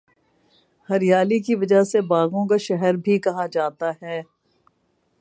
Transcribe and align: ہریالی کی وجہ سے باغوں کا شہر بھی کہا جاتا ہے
ہریالی 0.89 1.39
کی 1.39 1.55
وجہ 1.55 1.81
سے 1.83 2.01
باغوں 2.01 2.45
کا 2.47 2.57
شہر 2.57 2.93
بھی 2.97 3.17
کہا 3.19 3.45
جاتا 3.47 3.91
ہے 4.01 4.21